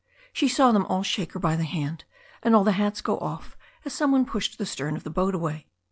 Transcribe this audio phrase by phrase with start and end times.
[0.33, 2.05] She saw them all shake her by the hand,
[2.41, 3.55] and all the hats go off
[3.85, 5.67] as some one pushed the stern of the boat away.